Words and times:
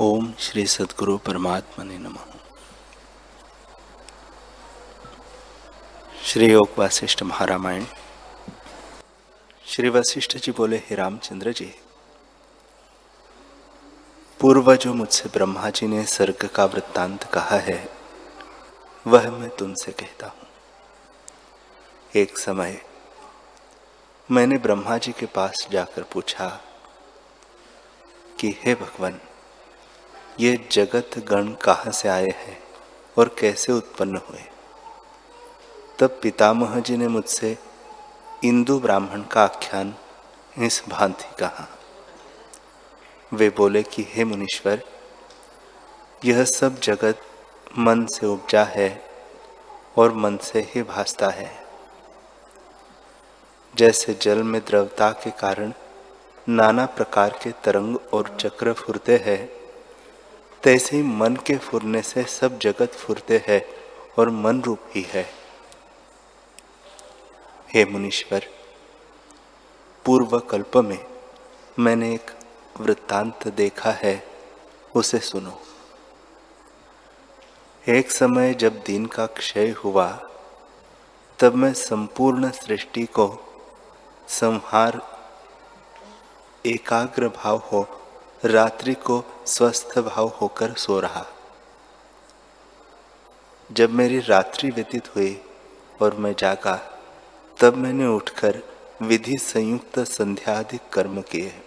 ओम 0.00 0.32
श्री 0.38 0.66
सदगुरु 0.66 1.18
परमात्मा 1.18 1.84
ने 1.84 1.98
नम। 1.98 2.16
श्री 6.24 6.52
योग 6.52 6.68
वासिष्ठ 6.78 7.22
महारामायण। 7.22 7.84
श्री 9.66 9.88
वशिष्ठ 9.88 10.36
जी 10.36 10.52
बोले, 10.52 10.76
हे 10.76 10.94
रामचंद्र 10.94 11.52
जी 11.52 11.74
पूर्व 14.40 14.76
जो 14.76 14.94
मुझसे 14.94 15.28
ब्रह्मा 15.28 15.70
जी 15.70 15.86
ने 15.86 16.04
सर्ग 16.04 16.46
का 16.46 16.64
वृत्तांत 16.64 17.24
कहा 17.24 17.56
है, 17.56 17.88
वह 19.06 19.30
मैं 19.30 19.48
तुमसे 19.48 19.92
कहता 19.92 20.26
हूँ। 20.26 20.46
एक 22.16 22.38
समय 22.38 22.82
मैंने 24.30 24.58
ब्रह्मा 24.58 24.98
जी 24.98 25.12
के 25.12 25.26
पास 25.26 25.68
जाकर 25.70 26.02
पूछा 26.02 26.60
कि, 28.40 28.56
हे 28.60 28.74
भगवान 28.74 29.20
ये 30.40 30.68
जगत 30.72 31.10
गण 31.18 31.52
कहाँ 31.52 31.92
से 31.92 32.08
आए 32.08 32.26
हैं 32.26 32.62
और 33.18 33.36
कैसे 33.38 33.72
उत्पन्न 33.72 34.16
हुए? 34.16 34.40
तब 35.98 36.18
पितामह 36.22 36.80
जी 36.80 36.96
ने 36.96 37.08
मुझसे, 37.08 37.58
इंदु 38.44 38.80
ब्राह्मण 38.80 39.22
का 39.22 39.44
आख्यान 39.44 39.94
इस 40.58 40.82
भांति 40.88 41.24
कहा? 41.40 41.68
वे 43.32 43.50
बोले 43.50 43.82
कि, 43.82 44.06
हे 44.08 44.24
मुनीश्वर, 44.24 44.82
यह 46.24 46.44
सब 46.44 46.80
जगत 46.80 47.20
मन 47.78 48.06
से 48.06 48.26
उपजा 48.26 48.64
है 48.64 49.04
और 49.96 50.12
मन 50.12 50.36
से 50.36 50.60
ही 50.60 50.82
भासता 50.82 51.28
है। 51.28 51.66
जैसे 53.76 54.14
जल 54.22 54.42
में 54.42 54.60
द्रवता 54.64 55.10
के 55.10 55.30
कारण 55.30 55.72
नाना 56.48 56.86
प्रकार 56.86 57.30
के 57.42 57.50
तरंग 57.50 57.96
और 58.12 58.36
चक्र 58.40 58.72
फुरते 58.72 59.16
हैं 59.16 59.57
तैसे 60.64 60.96
ही 60.96 61.02
मन 61.02 61.36
के 61.36 61.56
फुरने 61.58 62.02
से 62.02 62.22
सब 62.24 62.58
जगत 62.58 62.92
फुरते 62.92 63.44
हैं 63.48 63.62
और 64.18 64.30
मन 64.30 64.62
रूप 64.62 64.80
ही 64.90 65.02
है। 65.02 65.30
हे 67.74 67.84
मुनीश्वर, 67.84 68.46
पूर्व 70.04 70.38
कल्प 70.38 70.76
में 70.76 71.06
मैंने 71.78 72.14
एक 72.14 72.30
वृत्तांत 72.80 73.48
देखा 73.48 73.90
है, 73.90 74.26
उसे 74.96 75.18
सुनो। 75.18 75.60
एक 77.88 78.10
समय 78.10 78.54
जब 78.54 78.82
दिन 78.82 79.06
का 79.06 79.26
क्षय 79.26 79.70
हुआ, 79.70 80.28
तब 81.38 81.54
मैं 81.54 81.74
संपूर्ण 81.74 82.50
सृष्टि 82.50 83.04
को 83.04 83.38
संहार, 84.28 85.18
एकाग्र 86.66 87.28
भाव 87.28 87.56
हो 87.56 87.97
रात्रि 88.44 88.94
को 88.94 89.24
स्वस्थ 89.46 89.98
भाव 89.98 90.28
होकर 90.40 90.72
सो 90.72 91.00
रहा। 91.00 91.26
जब 93.72 93.90
मेरी 93.90 94.18
रात्रि 94.18 94.70
व्यतीत 94.70 95.16
हुई 95.16 95.42
और 96.02 96.14
मैं 96.14 96.34
जागा, 96.38 96.76
तब 97.60 97.76
मैंने 97.76 98.06
उठकर 98.06 98.62
विधि 99.02 99.36
संयुक्त 99.38 99.98
संध्याधिक 99.98 100.80
कर्म 100.92 101.22
किए 101.22 101.62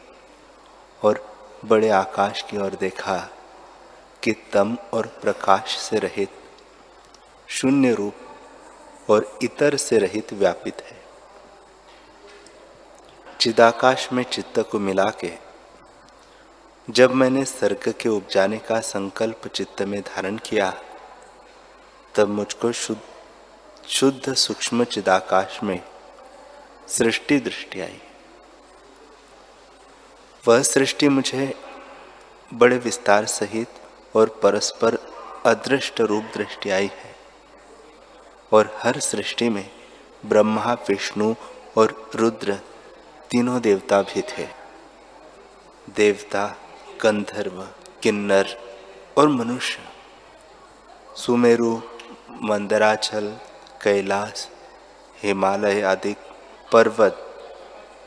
और 1.04 1.36
बड़े 1.66 1.90
आकाश 1.90 2.42
की 2.42 2.58
ओर 2.58 2.76
देखा 2.76 3.30
कि 4.24 4.32
तम 4.32 4.78
और 4.94 5.08
प्रकाश 5.08 5.78
से 5.78 6.00
रहित, 6.00 6.30
शून्य 7.48 7.94
रूप 7.94 8.16
और 9.10 9.40
इतर 9.44 9.78
से 9.78 9.98
रहित 9.98 10.34
व्यापित 10.34 10.82
है। 10.82 11.04
चिदाकाश 13.40 14.14
में 14.14 14.24
चित्त 14.24 14.60
को 14.60 14.80
मिला 14.80 15.10
के 15.10 15.51
जब 16.92 17.12
मैंने 17.12 17.46
सर्ग 17.46 17.94
के 18.02 18.10
उपजाने 18.10 18.58
का 18.58 18.80
संकल्प 18.80 19.48
चित्त 19.48 19.82
में 19.82 20.02
धारण 20.02 20.38
किया, 20.38 20.74
तब 22.16 22.28
मुझको 22.28 22.72
शुद्ध 22.72 23.02
शुद्ध 23.88 24.34
सूक्ष्म 24.34 24.84
चिदाकाश 24.84 25.60
में 25.64 25.84
सृष्टि 26.88 27.40
दृष्टि 27.40 27.82
आई। 27.82 28.02
वह 30.48 30.62
सृष्टि 30.62 31.10
मुझे 31.10 31.54
बड़े 32.54 32.78
विस्तार 32.78 33.26
सहित 33.26 33.68
और 34.16 34.40
परस्पर 34.44 34.98
अदृष्ट 35.46 36.02
रूप 36.02 36.24
दृष्टि 36.24 36.70
आई 36.70 36.90
है 36.96 37.16
और 38.54 38.78
हर 38.80 39.00
सृष्टि 39.00 39.50
में 39.50 39.70
ब्रह्मा, 40.26 40.74
विष्णु 40.74 41.36
और 41.78 42.12
रुद्र 42.16 42.54
तीनों 43.32 43.62
देवता 43.62 44.02
भी 44.02 44.22
थे। 44.22 44.48
देवता 45.96 46.56
गंधर्व, 47.04 47.68
किन्नर 48.04 48.58
और 49.18 49.28
मनुष्य। 49.28 49.80
सुमेरु, 51.16 51.82
मंदराचल 52.42 53.38
कैलाश 53.84 54.50
हिमालय 55.24 55.82
आदि 55.82 56.16
पर्वत, 56.72 57.12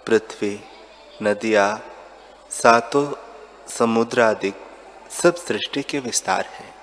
पृथ्वी, 0.07 0.61
नदियाँ, 1.23 1.85
सातों 2.51 3.13
समुद्र 3.69 4.21
आदि 4.21 4.53
सब 5.23 5.35
सृष्टि 5.35 5.83
के 5.83 5.99
विस्तार 5.99 6.45
हैं। 6.45 6.75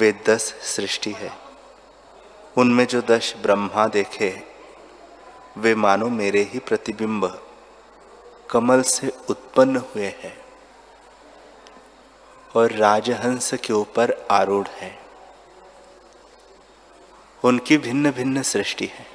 वे 0.00 0.12
दस 0.12 0.42
सृष्टि 0.42 1.12
है। 1.12 1.32
उनमें 2.56 2.86
जो 2.86 3.02
दश 3.02 3.36
ब्रह्मा 3.36 3.86
देखे, 3.86 4.42
वे 5.56 5.74
मानो 5.74 6.08
मेरे 6.08 6.42
ही 6.42 6.58
प्रतिबिंब। 6.58 7.47
कमल 8.50 8.82
से 8.82 9.12
उत्पन्न 9.30 9.76
हुए 9.76 10.06
हैं 10.06 10.42
और 12.56 12.72
राजहंस 12.72 13.54
के 13.54 13.72
ऊपर 13.72 14.26
आरूढ़ 14.30 14.68
है। 14.68 14.98
उनकी 17.44 17.78
भिन्न 17.78 18.10
भिन्न 18.10 18.42
सृष्टि 18.42 18.86
है। 18.86 19.06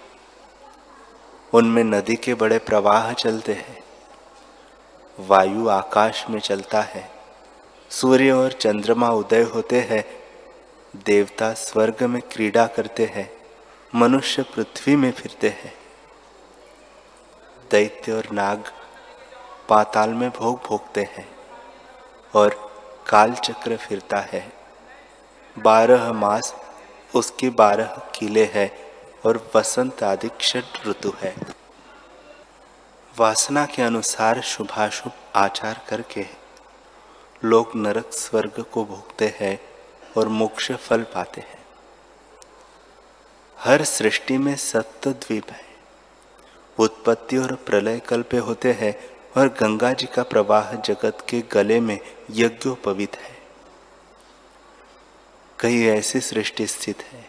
उनमें 1.54 1.84
नदी 1.84 2.16
के 2.16 2.34
बड़े 2.34 2.58
प्रवाह 2.58 3.14
चलते 3.14 3.54
हैं। 3.54 3.84
वायु 5.20 5.70
आकाश 5.70 6.26
में 6.30 6.40
चलता 6.40 6.82
है। 6.82 7.12
सूर्य 7.90 8.32
और 8.32 8.52
चंद्रमा 8.52 9.10
उदय 9.10 9.42
होते 9.42 9.82
हैं। 9.82 10.24
देवता 10.96 11.54
स्वर्ग 11.54 12.04
में 12.04 12.22
क्रीड़ा 12.22 12.68
करते 12.68 13.06
हैं। 13.06 13.32
मनुष्य 13.96 14.44
पृथ्वी 14.44 14.96
में 14.96 15.12
फिरते 15.12 15.50
हैं। 15.50 15.74
दैत्य 17.72 18.12
और 18.12 18.30
नाग 18.32 18.64
पाताल 19.70 20.10
में 20.10 20.30
भोग 20.30 20.64
भोगते 20.64 21.02
हैं 21.02 21.28
और 22.36 22.74
काल 23.10 23.34
चक्र 23.34 23.78
फिरता 23.78 24.18
है। 24.18 24.54
बारह 25.60 26.14
मास 26.14 26.56
उसके 27.16 27.50
बारह 27.50 28.02
किले 28.16 28.46
हैं 28.46 28.72
और 29.26 29.52
वसंत 29.56 30.04
आदि 30.04 30.30
षट 30.42 30.88
ऋतु 30.88 31.14
है। 31.22 31.36
वासना 33.20 33.66
के 33.66 33.82
अनुसार 33.82 34.42
शुभाशुभ 34.42 35.12
आचार 35.36 35.82
करके 35.90 36.26
लोग 37.44 37.72
नरक 37.76 38.14
स्वर्ग 38.14 38.66
को 38.72 38.86
भोगते 38.86 39.38
हैं 39.40 39.60
और 40.18 40.28
मोक्ष 40.28 40.72
फल 40.72 41.04
पाते 41.04 41.42
हैं। 41.42 41.66
हर 43.60 43.84
सृष्टि 43.84 44.38
में 44.38 44.56
सत्य 44.56 45.10
द्वीप 45.10 45.50
है। 45.52 45.66
उत्पत्ति 46.80 47.38
और 47.38 47.56
प्रलय 47.56 48.00
कल्पे 48.00 48.38
होते 48.38 48.72
हैं 48.74 49.13
और 49.38 49.48
गंगा 49.48 49.92
जी 49.94 50.06
का 50.06 50.24
प्रवाह 50.24 50.74
जगत 50.76 51.26
के 51.30 51.42
गले 51.52 51.80
में 51.80 52.00
यज्ञोपवित 52.32 53.16
है। 53.16 53.36
कहीं 55.60 55.86
ऐसी 55.88 56.20
सृष्टि 56.20 56.68
स्थित 56.68 57.02
है, 57.04 57.26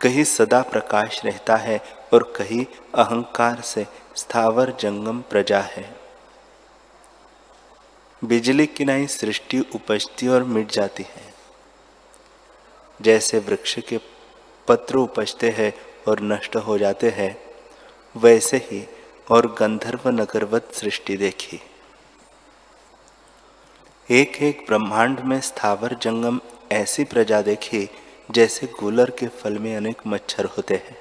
कहीं 0.00 0.24
सदा 0.24 0.62
प्रकाश 0.62 1.24
रहता 1.24 1.56
है 1.56 1.80
और 2.12 2.22
कहीं 2.36 2.64
अहंकार 2.94 3.60
से 3.60 3.86
स्थावर 4.16 4.72
जंगम 4.80 5.20
प्रजा 5.20 5.60
है। 5.60 5.96
बिजली 8.22 8.66
की 8.66 8.84
नहीं 8.84 9.06
सृष्टि 9.06 9.60
उपजती 9.74 10.28
और 10.28 10.44
मिट 10.44 10.70
जाती 10.70 11.02
है। 11.02 11.32
जैसे 13.00 13.38
वृक्ष 13.38 13.78
के 13.78 13.98
पत्र 14.68 14.96
उपजते 14.96 15.50
हैं 15.50 15.72
और 16.08 16.20
नष्ट 16.20 16.56
हो 16.56 16.78
जाते 16.78 17.10
हैं, 17.10 17.36
वैसे 18.16 18.56
ही 18.56 18.86
और 19.30 19.54
गंधर्व 19.54 20.08
नगरवत 20.08 20.68
सृष्टि 20.72 21.16
देखी। 21.16 21.60
एक 24.10 24.36
एक 24.36 24.64
ब्रह्मांड 24.66 25.20
में 25.20 25.40
स्थावर 25.40 25.94
जंगम 25.94 26.40
ऐसी 26.72 27.04
प्रजा 27.04 27.42
देखी, 27.42 27.90
जैसे 28.30 28.66
गुलर 28.66 29.10
के 29.10 29.26
फल 29.26 29.58
में 29.58 29.76
अनेक 29.76 30.02
मच्छर 30.06 30.44
होते 30.44 30.74
हैं। 30.74 30.98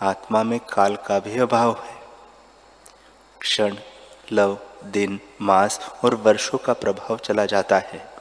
आत्मा 0.00 0.42
में 0.42 0.60
काल 0.60 0.96
का 0.96 1.18
भी 1.18 1.38
अभाव 1.38 1.80
है। 1.84 2.02
क्षण, 3.40 3.76
लव, 4.32 4.58
दिन, 4.84 5.20
मास 5.40 5.96
और 6.04 6.14
वर्षों 6.14 6.58
का 6.58 6.72
प्रभाव 6.72 7.18
चला 7.18 7.46
जाता 7.46 7.78
है। 7.78 8.12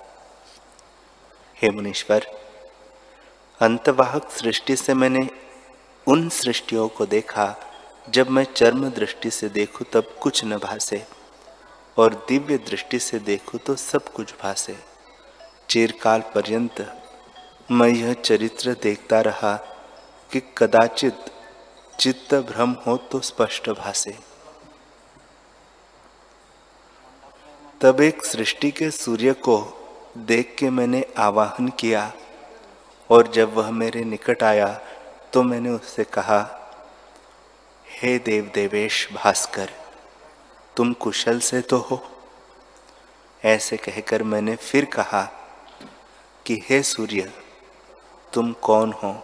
हे 1.62 1.70
मुनीश्वर, 1.70 2.28
अंतवाहक 3.60 4.32
सृष्टि 4.32 4.76
से 4.76 4.94
मैंने 4.94 5.30
उन 6.08 6.30
सृष्टियों 6.30 6.88
को 6.88 7.06
देखा 7.06 7.56
जब 8.08 8.30
मैं 8.30 8.44
चर्म 8.46 8.90
दृष्टि 8.90 9.30
से 9.32 9.50
देखूँ, 9.50 9.86
तब 9.94 10.16
कुछ 10.22 10.44
न 10.46 10.58
भासे। 10.58 11.04
और 11.98 12.14
दिव्य 12.30 12.58
दृष्टि 12.60 13.00
से 13.00 13.20
देखूँ 13.22 13.60
तो 13.60 13.76
सब 13.76 14.12
कुछ 14.14 14.34
भासे। 14.42 14.76
चिरकाल 15.70 16.22
पर्यंत 16.36 16.86
मैं 17.72 17.88
यह 17.88 18.14
चरित्र 18.16 18.74
देखता 18.84 19.20
रहा 19.22 19.56
कि 20.32 20.42
कदाचित 20.58 21.26
चित्त 22.00 22.34
भ्रम 22.48 22.76
हो 22.88 22.96
तो 23.12 23.20
स्पष्ट 23.22 23.70
भासे। 23.72 24.18
तब 27.82 28.02
एक 28.02 28.26
सृष्टि 28.26 28.72
के 28.72 28.90
सूर्य 28.92 29.34
को 29.40 29.58
देख 30.20 30.56
के 30.60 30.70
मैंने 30.70 31.04
आवाहन 31.20 31.70
किया, 31.80 32.12
और 33.10 33.32
जब 33.32 33.54
वह 33.54 33.70
मेरे 33.72 34.04
निकट 34.06 34.44
आया 34.44 34.68
तो 35.34 35.44
मैंने 35.44 35.70
उससे 35.70 36.04
कहा 36.04 36.40
हे 38.04 38.20
देव 38.20 38.52
देवेश 38.54 39.10
भास्कर, 39.14 39.70
तुम 40.78 40.94
कुशल 40.94 41.40
से 41.40 41.62
तो 41.62 41.78
हो। 41.78 42.10
ऐसे 43.46 43.78
कहकर 43.78 44.24
मैंने 44.24 44.56
फिर 44.56 44.86
कहा 44.86 45.24
कि 46.46 46.62
हे 46.70 46.84
सूर्य, 46.84 47.34
तुम 48.34 48.54
कौन 48.54 48.94
हो 48.94 49.24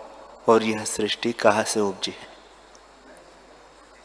और 0.49 0.63
यह 0.63 0.85
सृष्टि 0.85 1.31
कहाँ 1.31 1.63
से 1.63 1.79
उपजी 1.79 2.11
है? 2.11 2.27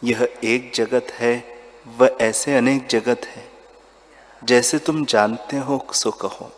यह 0.05 0.29
एक 0.45 0.73
जगत 0.75 1.07
है 1.11 1.63
वह 1.87 2.17
ऐसे 2.21 2.57
अनेक 2.57 2.87
जगत 2.87 3.21
है। 3.25 3.51
जैसे 4.45 4.79
तुम 4.79 5.05
जानते 5.05 5.57
हो, 5.57 5.87
सो 5.93 6.11
कहो। 6.11 6.53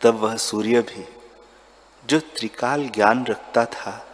तब 0.00 0.14
वह 0.14 0.36
सूर्य 0.36 0.82
भी, 0.82 1.04
जो 2.06 2.20
त्रिकाल 2.20 2.88
ज्ञान 2.88 3.26
रखता 3.26 3.64
था, 3.64 4.08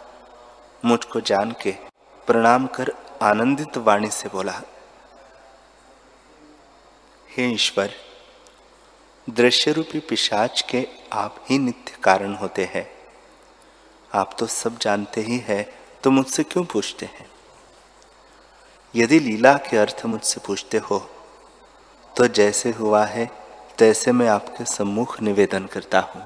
मुझको 0.85 1.21
जान 1.21 1.55
के 1.63 1.88
प्रणाम 2.29 2.65
कर 2.67 2.91
आनंदित 3.21 3.77
वाणी 3.77 4.09
से 4.11 4.29
बोला। 4.29 4.61
हे 7.27 7.47
ईश्वर 7.47 7.93
दृश्य 9.27 9.71
रूपी 9.71 9.99
पिशाच 9.99 10.61
के 10.69 10.85
आप 11.13 11.35
ही 11.49 11.57
नित्य 11.57 11.97
कारण 12.03 12.33
होते 12.35 12.69
हैं। 12.73 12.85
आप 14.11 14.35
तो 14.39 14.47
सब 14.47 14.77
जानते 14.77 15.21
ही 15.21 15.37
है 15.39 15.61
तो 16.03 16.11
मुझसे 16.11 16.43
क्यों 16.43 16.65
पूछते 16.65 17.05
हैं? 17.07 17.29
यदि 18.93 19.19
लीला 19.19 19.53
के 19.69 19.77
अर्थ 19.77 20.05
मुझसे 20.05 20.41
पूछते 20.45 20.77
हो 20.81 20.99
तो 22.13 22.27
जैसे 22.29 22.71
हुआ 22.71 23.05
है, 23.05 23.29
तैसे 23.77 24.11
मैं 24.11 24.27
आपके 24.29 24.65
सम्मुख 24.67 25.21
निवेदन 25.21 25.65
करता 25.65 25.99
हूँ। 26.09 26.23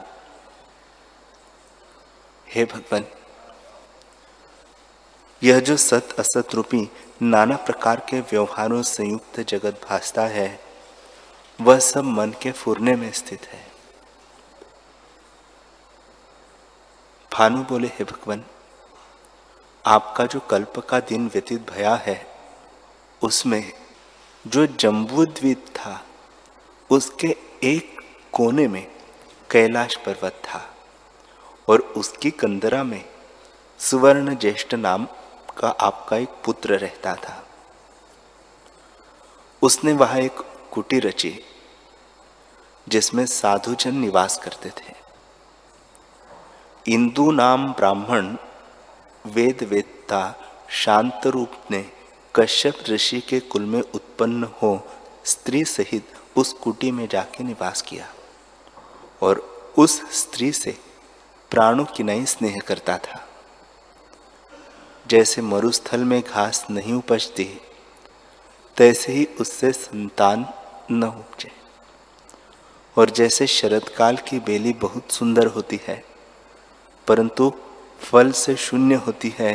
हे 2.47 2.65
भगवान 2.65 3.05
यह 5.43 5.59
जो 5.59 5.77
सत 5.77 6.09
असत 6.19 6.55
रूपी 6.55 6.91
नाना 7.21 7.55
प्रकार 7.55 7.99
के 7.99 8.19
व्यवहारों 8.19 8.81
संयुक्त 8.81 9.39
जगत 9.39 9.81
भासता 9.89 10.21
है, 10.21 10.59
वह 11.61 11.79
सब 11.79 12.03
मन 12.03 12.33
के 12.41 12.51
फुरने 12.51 12.95
में 12.95 13.11
स्थित 13.11 13.45
है। 13.45 13.67
भानु 17.33 17.63
बोले, 17.63 17.87
हे 17.87 18.03
भगवान, 18.03 18.43
आपका 19.85 20.25
जो 20.25 20.39
कल्प 20.39 20.79
का 20.79 20.99
दिन 20.99 21.27
व्यतीत 21.27 21.71
भया 21.71 21.95
है, 21.95 22.27
उसमें 23.23 23.73
जो 24.47 24.65
जम्बू 24.65 25.25
द्वीप 25.25 25.65
था, 25.69 26.05
उसके 26.89 27.35
एक 27.63 28.01
कोने 28.31 28.67
में 28.67 28.91
कैलाश 29.51 29.95
पर्वत 29.95 30.41
था 30.45 30.75
और 31.69 31.79
उसकी 31.79 32.31
कंदरा 32.31 32.83
में 32.83 33.05
सुवर्ण 33.79 34.35
ज्येष्ठ 34.35 34.73
नाम 34.73 35.07
का 35.57 35.69
आपका 35.69 36.17
एक 36.17 36.29
पुत्र 36.45 36.77
रहता 36.77 37.15
था। 37.15 37.43
उसने 39.61 39.93
वहाँ 39.93 40.19
एक 40.19 40.41
कुटी 40.71 40.99
रची, 40.99 41.39
जिसमें 42.89 43.25
साधुजन 43.25 43.95
निवास 43.95 44.37
करते 44.37 44.69
थे। 44.69 44.95
इंदु 46.87 47.31
नाम 47.31 47.73
ब्राह्मण 47.73 48.35
वेद 49.25 49.63
वेदता 49.63 50.23
शांत 50.69 51.27
रूप 51.27 51.51
ने 51.71 51.91
कश्यप 52.35 52.77
ऋषि 52.89 53.19
के 53.21 53.39
कुल 53.39 53.65
में 53.65 53.81
उत्पन्न 53.81 54.43
हो 54.43 54.87
स्त्री 55.25 55.63
सहित 55.65 56.13
उस 56.35 56.53
कुटी 56.53 56.91
में 56.91 57.07
जाके 57.07 57.43
निवास 57.43 57.81
किया 57.81 58.07
और 59.21 59.39
उस 59.77 60.01
स्त्री 60.11 60.51
से 60.51 60.77
प्राणों 61.51 61.85
की 61.85 62.03
नहीं 62.03 62.25
स्नेह 62.25 62.59
करता 62.67 62.97
था। 62.97 63.27
जैसे 65.05 65.41
मरुस्थल 65.41 66.03
में 66.03 66.21
घास 66.21 66.65
नहीं 66.69 66.93
उपजती 66.93 67.43
है 67.43 67.59
तैसे 68.77 69.13
ही 69.13 69.25
उससे 69.41 69.71
संतान 69.71 70.45
न 70.91 71.03
उपजे। 71.03 71.51
और 72.97 73.09
जैसे 73.09 73.47
शरद 73.47 73.89
काल 73.89 74.17
की 74.27 74.39
बेली 74.39 74.73
बहुत 74.73 75.11
सुंदर 75.11 75.47
होती 75.47 75.79
है, 75.87 76.03
परंतु 77.07 77.51
फल 78.01 78.31
से 78.31 78.55
शून्य 78.55 78.95
होती 78.95 79.33
है, 79.39 79.53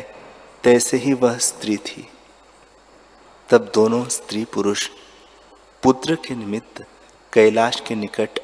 तैसे 0.64 0.96
ही 0.96 1.12
वह 1.12 1.38
स्त्री 1.38 1.76
थी। 1.76 2.06
तब 3.48 3.70
दोनों 3.74 4.04
स्त्री 4.08 4.44
पुरुष 4.44 4.88
पुत्र 5.82 6.14
के 6.26 6.34
निमित्त 6.34 6.84
कैलाश 7.32 7.80
के 7.80 7.94
निकट 7.94 8.40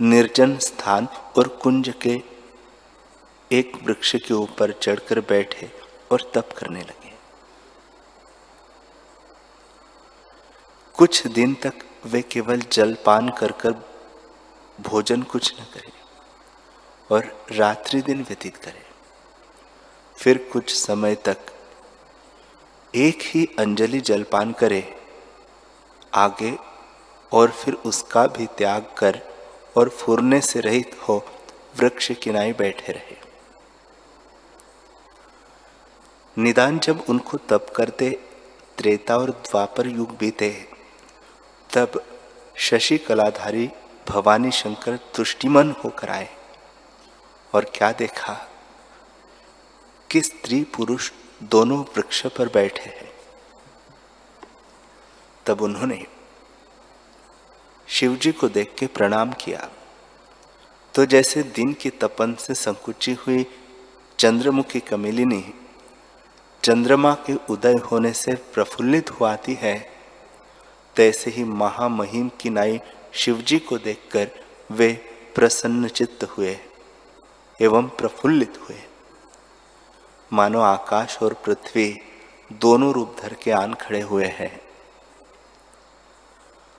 निर्जन 0.00 0.56
स्थान 0.58 1.08
और 1.36 1.48
कुंज 1.62 1.92
के 2.02 2.20
एक 3.50 3.72
वृक्ष 3.84 4.14
के 4.16 4.34
ऊपर 4.34 4.72
चढ़कर 4.72 5.20
बैठे 5.20 5.70
और 6.12 6.30
तप 6.34 6.52
करने 6.58 6.80
लगे। 6.80 7.10
कुछ 10.94 11.26
दिन 11.28 11.54
तक 11.54 11.84
वे 12.04 12.22
केवल 12.22 12.60
जलपान 12.72 13.28
कर 13.30 13.52
कर 13.52 13.72
भोजन 14.80 15.22
कुछ 15.22 15.52
न 15.60 15.64
करें 15.74 15.92
और 17.10 17.32
रात्रि 17.52 18.02
दिन 18.02 18.22
व्यतीत 18.22 18.56
करें। 18.56 18.82
फिर 20.16 20.38
कुछ 20.52 20.74
समय 20.74 21.14
तक 21.14 21.38
एक 22.94 23.22
ही 23.24 23.44
अंजलि 23.58 24.00
जलपान 24.00 24.52
करे, 24.52 24.82
आगे 26.14 26.56
और 27.32 27.50
फिर 27.52 27.74
उसका 27.86 28.26
भी 28.26 28.46
त्याग 28.58 28.94
कर 28.98 29.20
और 29.76 29.88
फुरने 29.88 30.40
से 30.40 30.60
रहित 30.60 30.96
हो 31.08 31.24
वृक्ष 31.76 32.10
किनारे 32.12 32.52
बैठे 32.52 32.92
रहे। 32.92 33.21
निदान 36.38 36.78
जब 36.78 37.04
उनको 37.08 37.38
तप 37.38 37.66
करते, 37.76 38.10
त्रेता 38.78 39.16
और 39.16 39.30
द्वापर 39.30 39.86
युग 39.86 40.16
बीते, 40.18 40.68
तब 41.74 42.06
शशि 42.56 42.98
कलाधारी 42.98 43.70
भवानी 44.08 44.50
शंकर 44.50 44.96
तुष्टिमन 44.96 45.70
होकर 45.70 46.10
आए 46.10 46.28
और 47.54 47.64
क्या 47.74 47.92
देखा? 47.92 48.50
कि 50.10 50.20
स्त्री 50.20 50.64
पुरुष 50.64 51.12
दोनों 51.42 51.80
वृक्ष 51.80 52.26
पर 52.26 52.48
बैठे 52.48 52.82
हैं। 52.82 53.12
तब 55.46 55.62
उन्होंने 55.62 56.06
शिवजी 57.88 58.32
को 58.32 58.48
देख 58.48 58.74
के 58.78 58.86
प्रणाम 58.86 59.32
किया। 59.32 59.70
तो 60.94 61.04
जैसे 61.04 61.42
दिन 61.42 61.72
की 61.72 61.90
तपन 61.90 62.34
से 62.34 62.54
संकुची 62.54 63.12
हुई 63.12 63.46
चंद्रमुखी 64.18 64.80
कमेलिनी 64.80 65.54
चंद्रमा 66.64 67.14
के 67.14 67.34
उदय 67.50 67.74
होने 67.74 68.12
से 68.12 68.34
प्रफुल्लित 68.34 69.10
हुआती 69.10 69.54
है। 69.54 69.90
तैसे 70.96 71.30
ही 71.30 71.44
महामहिम 71.44 72.28
की 72.28 72.50
नाई 72.50 72.80
शिवजी 73.12 73.58
को 73.58 73.78
देखकर 73.78 74.30
वे 74.70 74.92
प्रसन्न 75.34 75.88
चित्त 75.88 76.24
हुए 76.24 76.58
एवं 77.60 77.88
प्रफुल्लित 77.88 78.58
हुए। 78.60 78.78
मानो 80.32 80.60
आकाश 80.60 81.18
और 81.22 81.34
पृथ्वी 81.34 82.00
दोनों 82.52 82.92
रूप 82.92 83.16
धर 83.22 83.34
के 83.34 83.50
आन 83.50 83.74
खड़े 83.74 84.00
हुए 84.00 84.26
हैं। 84.26 84.62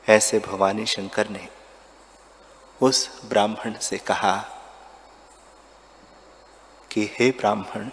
ऐसे 0.09 0.39
भवानी 0.39 0.85
शंकर 0.85 1.29
ने 1.29 1.47
उस 2.81 3.25
ब्राह्मण 3.25 3.73
से 3.77 3.97
कहा 3.97 4.37
कि, 6.91 7.09
हे 7.19 7.31
ब्राह्मण 7.31 7.89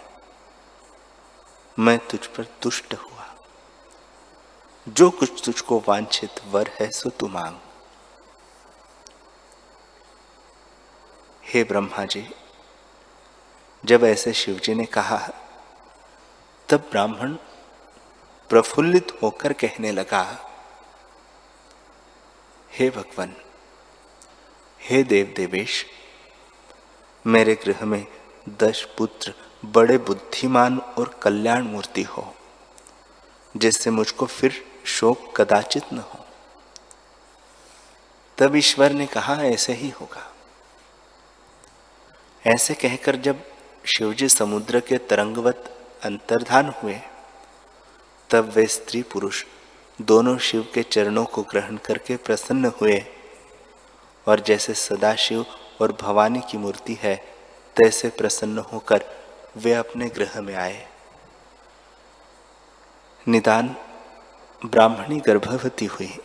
मैं 1.79 1.97
तुझ 1.99 2.27
पर 2.27 2.43
तुष्ट 2.43 2.93
हुआ। 2.93 3.35
जो 4.89 5.09
कुछ 5.09 5.45
तुझको 5.45 5.83
वांछित 5.87 6.29
वर 6.47 6.71
है, 6.79 6.91
सो 6.91 7.09
तू 7.09 7.27
मांग। 7.27 7.57
हे 11.45 11.63
ब्रह्मा 11.63 12.05
जी, 12.05 12.35
जब 13.85 14.03
ऐसे 14.03 14.33
शिवजी 14.33 14.73
ने 14.73 14.85
कहा, 14.85 15.29
तब 16.69 16.77
ब्राह्मण 16.77 17.33
प्रफुल्लित 18.49 19.07
होकर 19.21 19.53
कहने 19.53 19.91
लगा, 19.91 20.49
हे 22.71 22.89
भगवान, 22.89 23.35
हे 24.81 25.03
देव 25.03 25.33
देवेश, 25.37 25.85
मेरे 27.27 27.55
गृह 27.55 27.85
में 27.85 28.07
दस 28.49 28.87
पुत्र 28.97 29.50
बड़े 29.65 29.97
बुद्धिमान 29.97 30.79
और 30.79 31.19
कल्याण 31.21 31.63
मूर्ति 31.63 32.03
हो, 32.03 32.35
जिससे 33.57 33.89
मुझको 33.89 34.25
फिर 34.25 34.65
शोक 34.85 35.41
कदाचित 35.41 35.83
न 35.93 35.97
हो। 35.97 36.25
तब 38.37 38.55
ईश्वर 38.55 38.91
ने 38.91 39.05
कहा, 39.05 39.35
ऐसे 39.43 39.73
ही 39.73 39.89
होगा। 39.89 40.33
ऐसे 42.47 42.73
कहकर 42.73 43.15
जब 43.15 43.43
शिवजी 43.85 44.29
समुद्र 44.29 44.79
के 44.79 44.97
तरंगवत 44.97 45.87
अंतर्धान 46.03 46.73
हुए, 46.83 47.01
तब 48.29 48.53
वे 48.55 48.65
स्त्री 48.65 49.01
पुरुष 49.01 49.45
दोनों 50.01 50.37
शिव 50.37 50.67
के 50.73 50.83
चरणों 50.83 51.25
को 51.25 51.41
ग्रहण 51.41 51.77
करके 51.77 52.15
प्रसन्न 52.15 52.65
हुए, 52.65 53.05
और 54.27 54.39
जैसे 54.39 54.73
सदाशिव 54.73 55.45
और 55.81 55.97
भवानी 56.01 56.41
की 56.51 56.57
मूर्ति 56.57 56.97
है, 57.01 57.15
तैसे 57.75 58.09
प्रसन्न 58.09 58.57
होकर 58.57 59.20
वे 59.57 59.73
अपने 59.73 60.09
गृह 60.09 60.41
में 60.41 60.55
आए। 60.55 60.87
निदान 63.27 63.75
ब्राह्मणी 64.65 65.19
गर्भवती 65.19 65.85
हुई 65.85 66.19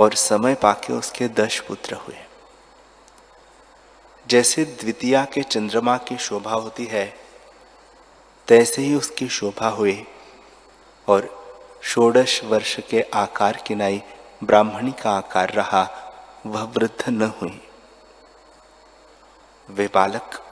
और 0.00 0.14
समय 0.14 0.54
पाके 0.54 0.92
उसके 0.92 1.28
दश 1.28 1.60
पुत्र 1.60 1.94
हुए। 1.94 2.16
जैसे 4.26 4.64
द्वितीया 4.64 5.24
के 5.24 5.42
चंद्रमा 5.42 5.96
की 5.96 6.18
शोभा 6.18 6.52
होती 6.52 6.84
है, 6.84 7.14
तैसे 8.48 8.82
ही 8.82 8.94
उसकी 8.94 9.28
शोभा 9.28 9.68
हुई 9.68 10.06
और 11.08 11.42
षोडश 11.82 12.44
वर्ष 12.44 12.80
के 12.90 13.00
आकार 13.14 13.62
की 13.66 13.74
नाई 13.74 14.02
ब्राह्मणी 14.44 14.92
का 14.92 15.10
आकार 15.10 15.50
रहा, 15.50 15.88
वह 16.46 16.62
वृद्ध 16.62 17.08
न 17.08 17.22
हुई। 17.22 17.68
वे 19.70 19.88
बालक 19.94 20.51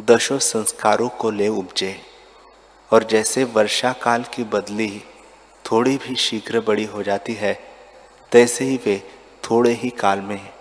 दशों 0.00 0.38
संस्कारों 0.38 1.08
को 1.08 1.30
ले 1.30 1.48
उपजे। 1.48 2.00
और 2.92 3.04
जैसे 3.04 3.44
वर्षा 3.44 3.92
काल 3.92 4.24
की 4.24 4.44
बदली 4.44 5.04
थोड़ी 5.64 5.96
भी 5.96 6.16
शीघ्र 6.16 6.60
बड़ी 6.60 6.84
हो 6.84 7.02
जाती 7.02 7.34
है, 7.34 7.54
तैसे 8.32 8.64
ही 8.64 8.76
वे 8.76 9.20
थोड़े 9.50 9.72
ही 9.72 9.90
काल 9.90 10.20
में 10.20 10.52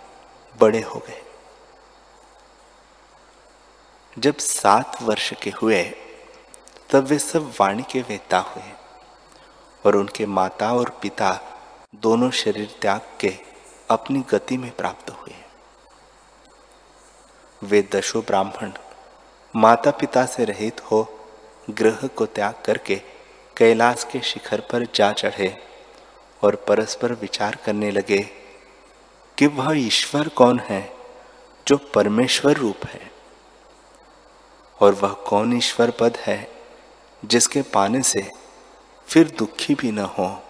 बड़े 0.60 0.82
हो 0.82 1.00
गए। 1.08 1.22
जब 4.20 4.38
सात 4.38 5.02
वर्ष 5.02 5.34
के 5.34 5.50
हुए, 5.50 5.84
तब 6.90 7.04
वे 7.04 7.20
सब 7.20 7.54
वाणी 7.60 7.84
के 7.84 8.02
वेता 8.02 8.38
हुए 8.38 8.72
और 9.86 9.96
उनके 9.96 10.25
माता 10.25 10.74
और 10.74 10.90
पिता 11.02 11.42
दोनों 11.96 12.32
शरीर 12.32 12.78
त्याग 12.82 13.02
के 13.20 13.34
अपनी 13.90 14.24
गति 14.30 14.58
में 14.58 14.75
प्राप्त 14.75 15.10
हुए। 15.10 15.36
वे 17.63 17.90
दशो 17.96 18.22
ब्राह्मण 18.22 18.72
माता 19.55 19.91
पिता 19.91 20.25
से 20.25 20.45
रहित 20.45 20.81
हो 20.81 21.07
ग्रह 21.69 22.07
को 22.07 22.25
त्याग 22.25 22.53
करके 22.65 22.95
कैलाश 23.57 24.07
के 24.12 24.22
शिखर 24.22 24.60
पर 24.60 24.88
जा 24.95 25.12
चढ़े 25.12 25.63
और 26.43 26.55
परस्पर 26.55 27.12
विचार 27.13 27.55
करने 27.55 27.91
लगे 27.91 28.19
कि 29.38 29.48
वह 29.48 29.77
ईश्वर 29.77 30.27
कौन 30.27 30.60
है 30.60 30.93
जो 31.67 31.77
परमेश्वर 31.77 32.53
रूप 32.53 32.86
है? 32.86 33.12
और 34.81 34.93
वह 34.93 35.13
कौन 35.13 35.57
ईश्वर 35.57 35.91
पद 35.91 36.17
है 36.17 36.51
जिसके 37.25 37.62
पाने 37.62 38.01
से 38.01 38.31
फिर 39.07 39.29
दुखी 39.29 39.75
भी 39.75 39.91
न 39.91 40.00
हो 40.00 40.43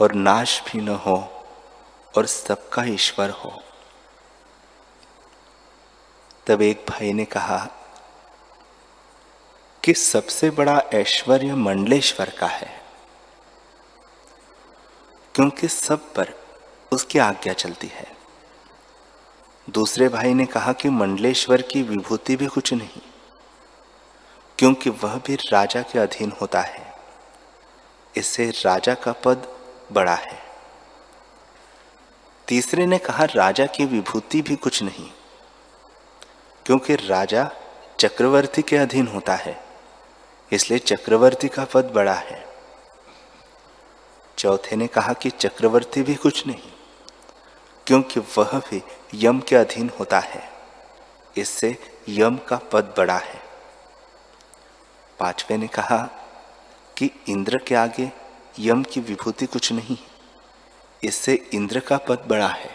और 0.00 0.12
नाश 0.12 0.62
भी 0.62 0.80
न 0.80 0.88
हो 0.88 1.44
और 2.16 2.26
सबका 2.26 2.84
ईश्वर 2.84 3.30
हो? 3.30 3.62
तब 6.46 6.62
एक 6.62 6.86
भाई 6.88 7.12
ने 7.12 7.24
कहा 7.24 7.68
कि 9.84 9.94
सबसे 9.94 10.50
बड़ा 10.50 10.82
ऐश्वर्य 10.94 11.54
मंडलेश्वर 11.54 12.30
का 12.30 12.46
है। 12.46 12.82
क्योंकि 15.34 15.68
सब 15.68 16.14
पर 16.14 16.34
उसकी 16.92 17.18
आज्ञा 17.18 17.52
चलती 17.52 17.86
है। 17.86 18.16
दूसरे 19.70 20.08
भाई 20.08 20.34
ने 20.34 20.46
कहा 20.46 20.72
कि 20.72 20.88
मंडलेश्वर 20.88 21.62
की 21.62 21.82
विभूति 21.82 22.36
भी 22.36 22.46
कुछ 22.46 22.72
नहीं, 22.72 23.00
क्योंकि 24.58 24.90
वह 24.90 25.16
भी 25.16 25.34
राजा 25.34 25.82
के 25.82 25.98
अधीन 25.98 26.32
होता 26.40 26.60
है। 26.60 26.94
इससे 28.16 28.50
राजा 28.50 28.94
का 28.94 29.12
पद 29.12 29.56
बड़ा 29.92 30.14
है। 30.14 30.42
तीसरे 32.48 32.86
ने 32.86 32.98
कहा, 32.98 33.24
राजा 33.24 33.66
की 33.66 33.84
विभूति 33.84 34.42
भी 34.42 34.56
कुछ 34.56 34.82
नहीं, 34.82 35.10
क्योंकि 36.66 36.94
राजा 36.96 37.50
चक्रवर्ती 38.00 38.62
के 38.62 38.76
अधीन 38.76 39.06
होता 39.06 39.34
है। 39.34 39.69
इसलिए 40.52 40.78
चक्रवर्ती 40.78 41.48
का 41.48 41.64
पद 41.64 41.90
बड़ा 41.94 42.14
है। 42.14 42.44
चौथे 44.38 44.76
ने 44.76 44.86
कहा 44.86 45.12
कि 45.12 45.30
चक्रवर्ती 45.30 46.02
भी 46.02 46.14
कुछ 46.14 46.46
नहीं, 46.46 46.72
क्योंकि 47.86 48.20
वह 48.38 48.58
भी 48.60 48.82
यम 49.14 49.40
के 49.40 49.56
अधीन 49.56 49.90
होता 50.00 50.18
है। 50.18 50.48
इससे 51.36 51.76
यम 52.08 52.36
का 52.48 52.56
पद 52.72 52.94
बड़ा 52.98 53.16
है। 53.16 53.40
पांचवे 55.18 55.56
ने 55.56 55.66
कहा 55.68 55.98
कि 56.96 57.10
इंद्र 57.28 57.58
के 57.58 57.74
आगे 57.74 58.10
यम 58.58 58.82
की 58.82 59.00
विभूति 59.00 59.46
कुछ 59.46 59.72
नहीं, 59.72 59.96
इससे 61.02 61.34
इंद्र 61.54 61.80
का 61.80 61.96
पद 61.98 62.24
बड़ा 62.28 62.48
है। 62.48 62.74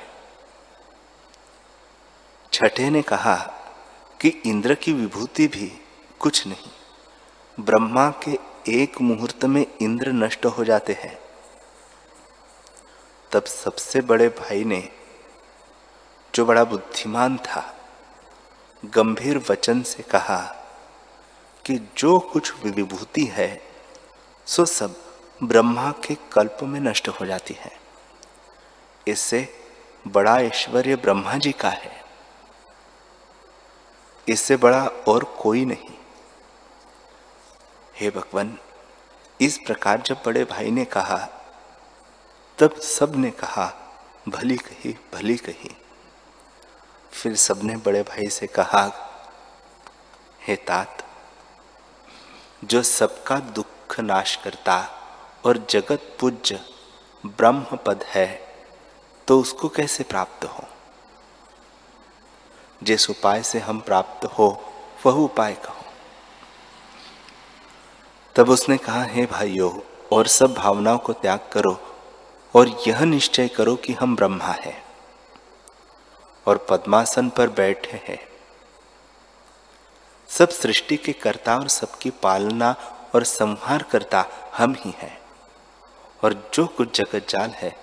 छठे 2.53 2.89
ने 2.89 3.01
कहा 3.01 3.35
कि 4.19 4.29
इंद्र 4.45 4.75
की 4.75 4.93
विभूति 4.93 5.47
भी 5.47 5.67
कुछ 6.19 6.45
नहीं। 6.47 6.71
ब्रह्मा 7.59 8.09
के 8.09 8.39
एक 8.83 9.01
मुहूर्त 9.01 9.45
में 9.45 9.65
इंद्र 9.81 10.11
नष्ट 10.11 10.45
हो 10.45 10.63
जाते 10.63 10.93
हैं। 10.93 11.19
तब 13.31 13.43
सबसे 13.43 14.01
बड़े 14.01 14.29
भाई 14.29 14.63
ने, 14.63 14.89
जो 16.35 16.45
बड़ा 16.45 16.63
बुद्धिमान 16.63 17.37
था, 17.37 17.77
गंभीर 18.85 19.45
वचन 19.49 19.81
से 19.81 20.03
कहा 20.03 20.39
कि 21.65 21.89
जो 21.97 22.19
कुछ 22.19 22.53
विभूति 22.65 23.25
है, 23.25 23.61
सो 24.45 24.65
सब 24.65 24.95
ब्रह्मा 25.43 25.91
के 25.91 26.17
कल्प 26.31 26.57
में 26.63 26.79
नष्ट 26.79 27.07
हो 27.07 27.25
जाती 27.25 27.53
है। 27.53 27.79
इससे 29.07 29.49
बड़ा 30.07 30.39
ऐश्वर्य 30.39 30.95
ब्रह्मा 30.95 31.33
जी 31.33 31.51
का 31.51 31.69
है। 31.69 32.03
इससे 34.27 34.55
बड़ा 34.55 34.87
और 35.07 35.23
कोई 35.23 35.65
नहीं। 35.65 36.04
हे 37.95 38.09
भगवान, 38.09 38.57
इस 39.41 39.57
प्रकार 39.57 40.01
जब 40.01 40.21
बड़े 40.25 40.43
भाई 40.45 40.71
ने 40.71 40.85
कहा, 40.85 41.17
तब 42.57 42.75
सबने 42.75 43.31
कहा, 43.31 43.73
भली 44.29 44.57
कही 44.57 44.97
भली 45.13 45.35
कही। 45.37 45.75
फिर 47.11 47.35
सबने 47.35 47.75
बड़े 47.77 48.01
भाई 48.03 48.29
से 48.29 48.47
कहा, 48.47 48.83
हे 50.41 50.55
तात, 50.55 51.03
जो 52.63 52.81
सबका 52.83 53.39
दुख 53.39 53.99
नाश 53.99 54.35
करता 54.35 54.77
और 55.45 55.57
जगत 55.69 56.17
पूज्य 56.19 56.59
ब्रह्म 57.25 57.77
पद 57.85 58.03
है 58.03 58.27
तो 59.27 59.39
उसको 59.39 59.69
कैसे 59.69 60.03
प्राप्त 60.03 60.45
हो? 60.45 60.63
जिस 62.83 63.09
उपाय 63.09 63.43
से 63.43 63.59
हम 63.59 63.79
प्राप्त 63.79 64.25
हो, 64.25 64.73
वह 65.05 65.13
उपाय 65.13 65.53
कहो। 65.53 65.84
तब 68.35 68.49
उसने 68.49 68.77
कहा, 68.77 69.03
हे 69.03 69.25
भाइयों, 69.25 69.79
और 70.11 70.27
सब 70.27 70.53
भावनाओं 70.53 70.97
को 70.97 71.13
त्याग 71.13 71.39
करो 71.53 71.97
और 72.55 72.67
यह 72.87 73.03
निश्चय 73.03 73.47
करो 73.47 73.75
कि 73.75 73.93
हम 73.93 74.15
ब्रह्मा 74.15 74.45
है 74.45 74.83
और 76.47 76.65
पद्मासन 76.69 77.29
पर 77.29 77.49
बैठे 77.49 78.01
हैं। 78.07 78.29
सब 80.29 80.49
सृष्टि 80.49 80.97
के 80.97 81.13
कर्ता 81.13 81.57
और 81.57 81.67
सबकी 81.67 82.09
पालना 82.09 82.75
और 83.15 83.23
संहार 83.23 83.83
करता 83.83 84.25
हम 84.57 84.75
ही 84.79 84.93
हैं 84.97 85.21
और 86.23 86.51
जो 86.53 86.67
कुछ 86.67 86.97
जगत 86.97 87.25
जाल 87.29 87.49
है, 87.49 87.75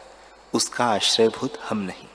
उसका 0.54 0.84
आश्रयभूत 0.84 1.58
हम 1.68 1.78
नहीं। 1.78 2.08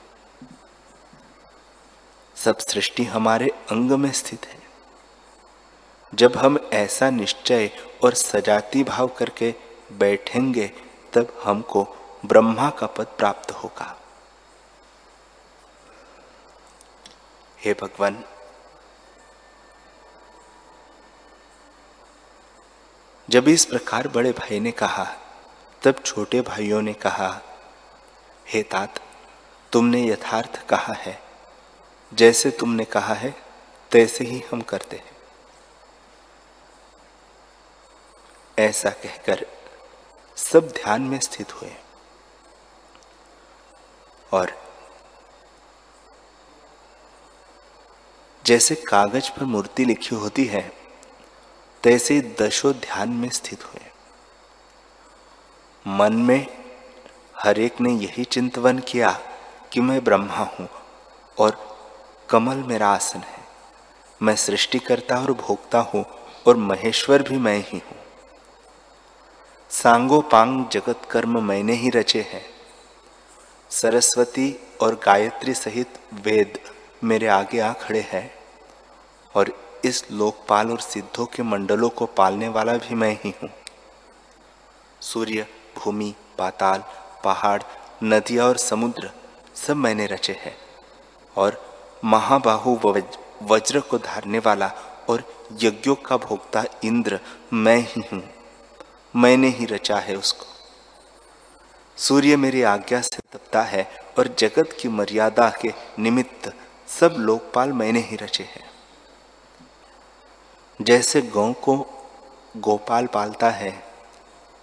सब 2.36 2.58
सृष्टि 2.58 3.04
हमारे 3.04 3.48
अंग 3.70 3.90
में 3.90 4.12
स्थित 4.12 4.46
है। 4.46 4.62
जब 6.14 6.36
हम 6.36 6.70
ऐसा 6.72 7.10
निश्चय 7.10 7.87
और 8.04 8.14
सजाती 8.14 8.84
भाव 8.84 9.08
करके 9.08 9.54
बैठेंगे, 9.92 10.72
तब 11.12 11.40
हमको 11.44 11.88
ब्रह्मा 12.26 12.70
का 12.70 12.86
पद 12.86 13.06
प्राप्त 13.06 13.50
होगा। 13.50 14.00
हे 17.64 17.74
भगवान, 17.74 18.24
जब 23.30 23.48
इस 23.48 23.64
प्रकार 23.64 24.08
बड़े 24.08 24.32
भाई 24.32 24.60
ने 24.60 24.70
कहा, 24.70 25.06
तब 25.82 25.94
छोटे 26.04 26.40
भाइयों 26.40 26.82
ने 26.82 26.92
कहा, 26.92 27.40
हे 28.48 28.62
तात, 28.62 29.00
तुमने 29.72 30.06
यथार्थ 30.08 30.68
कहा 30.68 30.92
है। 30.92 31.22
जैसे 32.14 32.50
तुमने 32.50 32.84
कहा 32.84 33.14
है, 33.14 33.34
तैसे 33.90 34.24
ही 34.24 34.44
हम 34.52 34.60
करते 34.60 34.96
हैं। 34.96 35.17
ऐसा 38.58 38.90
कहकर 38.90 39.46
सब 40.36 40.68
ध्यान 40.68 41.02
में 41.02 41.18
स्थित 41.18 41.52
हुए। 41.52 41.70
और 44.32 44.52
जैसे 48.44 48.74
कागज़ 48.74 49.30
पर 49.30 49.44
मूर्ति 49.44 49.84
लिखी 49.84 50.16
होती 50.16 50.44
है, 50.44 50.72
तैसे 51.82 52.36
दशो 52.40 52.72
ध्यान 52.72 53.08
में 53.08 53.28
स्थित 53.28 53.64
हुए। 53.64 53.84
मन 55.86 56.12
में 56.12 56.46
हर 57.44 57.58
एक 57.58 57.80
ने 57.80 57.92
यही 57.92 58.24
चिंतवन 58.24 58.78
किया 58.78 59.20
कि 59.72 59.80
मैं 59.80 60.04
ब्रह्मा 60.04 60.36
हूँ 60.36 60.68
और 61.38 61.78
कमल 62.30 62.56
मेरा 62.56 62.88
आसन 62.88 63.18
है। 63.18 63.44
मैं 64.22 64.36
सृष्टिकर्ता 64.36 65.20
और 65.20 65.32
भोगता 65.32 65.78
हूँ 65.78 66.04
और 66.46 66.56
महेश्वर 66.56 67.22
भी 67.22 67.36
मैं 67.36 67.58
ही 67.58 67.78
हूँ। 67.78 68.07
सांगो 69.70 70.20
पांग 70.22 70.64
जगत 70.72 71.04
कर्म 71.10 71.42
मैंने 71.44 71.72
ही 71.72 71.90
रचे 71.90 72.20
हैं। 72.30 72.42
सरस्वती 73.70 74.48
और 74.82 74.94
गायत्री 75.04 75.54
सहित 75.54 75.98
वेद 76.24 76.58
मेरे 77.04 77.26
आगे 77.26 77.58
आ 77.60 77.72
खड़े 77.72 78.00
हैं 78.10 78.30
और 79.34 79.52
इस 79.84 80.04
लोकपाल 80.12 80.70
और 80.70 80.80
सिद्धों 80.80 81.26
के 81.26 81.42
मंडलों 81.42 81.88
को 81.90 82.06
पालने 82.16 82.48
वाला 82.48 82.76
भी 82.76 82.94
मैं 82.94 83.12
ही 83.24 83.32
हूँ। 83.42 83.50
सूर्य, 85.02 85.46
भूमि, 85.78 86.12
पाताल, 86.38 86.82
पहाड़, 87.24 87.62
नदियाँ 88.04 88.46
और 88.48 88.56
समुद्र 88.56 89.10
सब 89.56 89.76
मैंने 89.76 90.06
रचे 90.06 90.32
हैं 90.40 90.56
और 91.36 91.60
महाबाहु 92.04 92.76
वज्र 93.44 93.80
को 93.80 93.98
धारने 94.00 94.38
वाला 94.38 94.70
और 95.08 95.24
यज्ञों 95.62 95.94
का 96.06 96.16
भोक्ता 96.18 96.64
इंद्र 96.84 97.20
मैं 97.54 97.78
ही 97.78 98.02
हूँ। 98.12 98.22
मैंने 99.16 99.48
ही 99.48 99.64
रचा 99.64 99.98
है 99.98 100.16
उसको। 100.16 100.46
सूर्य 101.96 102.36
मेरी 102.36 102.62
आज्ञा 102.62 103.00
से 103.00 103.18
तपता 103.32 103.62
है 103.62 103.90
और 104.18 104.34
जगत 104.38 104.76
की 104.80 104.88
मर्यादा 104.88 105.52
के 105.62 105.72
निमित्त 105.98 106.54
सब 106.88 107.16
लोकपाल 107.18 107.72
मैंने 107.72 108.00
ही 108.00 108.16
रचे 108.16 108.44
हैं। 108.44 108.70
जैसे 110.82 111.22
गौ 111.22 111.52
को 111.52 111.76
गोपाल 112.56 113.06
पालता 113.06 113.50
है, 113.50 113.84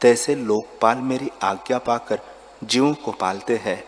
तैसे 0.01 0.35
लोकपाल 0.35 0.97
मेरी 0.97 1.31
आज्ञा 1.43 1.77
पाकर 1.77 2.19
जीवों 2.63 2.93
को 2.93 3.11
पालते 3.11 3.55
हैं। 3.55 3.83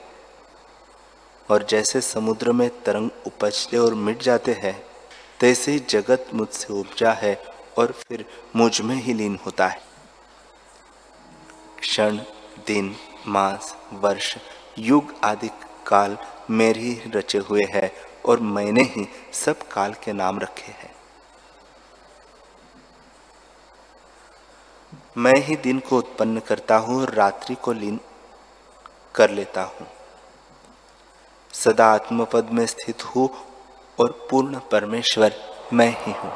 और 1.51 1.63
जैसे 1.63 2.01
समुद्र 2.01 2.51
में 2.51 2.83
तरंग 2.83 3.09
उपजते 3.27 3.77
और 3.77 3.93
मिट 3.93 4.23
जाते 4.23 4.53
हैं, 4.53 4.85
तैसे 5.39 5.71
ही 5.71 5.79
जगत 5.79 6.25
मुझसे 6.33 6.73
उपजा 6.73 7.11
है 7.11 7.43
और 7.77 7.91
फिर 7.91 8.25
मुझमें 8.55 8.95
ही 8.95 9.13
लीन 9.13 9.39
होता 9.45 9.67
है। 9.67 9.86
क्षण, 11.79 12.17
दिन, 12.67 12.95
मास, 13.27 13.75
वर्ष, 13.93 14.35
युग 14.79 15.13
आदि 15.23 15.49
काल 15.87 16.17
मेरे 16.49 16.79
ही 16.79 17.11
रचे 17.11 17.37
हुए 17.37 17.63
हैं 17.63 17.91
और 18.25 18.39
मैंने 18.39 18.81
ही 18.83 19.07
सब 19.33 19.67
काल 19.67 19.93
के 19.93 20.13
नाम 20.13 20.39
रखे 20.39 20.71
हैं। 20.71 20.95
मैं 25.17 25.35
ही 25.35 25.55
दिन 25.55 25.79
को 25.79 25.97
उत्पन्न 25.97 26.39
करता 26.39 26.77
हूँ 26.77 26.99
और 27.01 27.13
रात्रि 27.13 27.55
को 27.55 27.73
लीन 27.73 27.99
कर 29.15 29.29
लेता 29.29 29.61
हूँ। 29.63 29.87
सदा 31.53 31.85
आत्मपद 31.85 32.49
में 32.51 32.65
स्थित 32.65 33.03
हूँ 33.05 33.29
और 33.99 34.11
पूर्ण 34.29 34.59
परमेश्वर 34.71 35.33
मैं 35.73 35.89
ही 35.99 36.11
हूँ। 36.13 36.31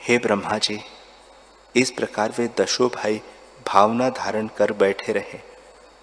हे 0.00 0.18
ब्रह्मा 0.18 0.58
जी 0.58 0.80
इस 1.76 1.90
प्रकार 1.90 2.34
वे 2.38 2.48
दशो 2.58 2.88
भाई 2.88 3.20
भावना 3.66 4.08
धारण 4.10 4.48
कर 4.48 4.72
बैठे 4.72 5.12
रहे। 5.12 5.38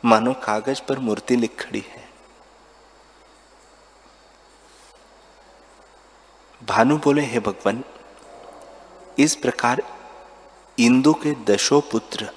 मानो 0.04 0.34
कागज़ 0.34 0.82
पर 0.82 1.00
मूर्ति 1.00 1.36
लिख 1.36 1.60
खड़ी 1.60 1.84
है। 1.88 2.10
भानु 6.62 6.98
बोले, 6.98 7.22
हे 7.22 7.40
भगवान, 7.40 7.84
इस 9.20 9.36
प्रकार 9.36 9.82
इंदु 10.78 11.14
के 11.14 11.32
दशो 11.46 11.80
पुत्र 11.82 12.30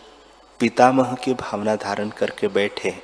पितामह 0.61 1.15
की 1.15 1.35
भावना 1.35 1.77
धारण 1.77 2.11
करके 2.11 2.49
बैठे 2.49 2.95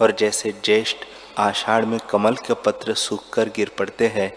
और 0.00 0.10
जैसे 0.10 0.52
ज्येष्ठ 0.64 1.06
आषाढ़ 1.38 1.84
में 1.84 1.98
कमल 2.00 2.36
के 2.36 2.54
पत्र 2.54 2.94
सूख 2.94 3.28
कर 3.32 3.48
गिर 3.48 3.70
पड़ते 3.78 4.08
हैं, 4.08 4.32